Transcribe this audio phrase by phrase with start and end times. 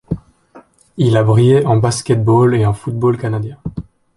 [0.97, 3.57] Il a brillé en basketball et en football canadien.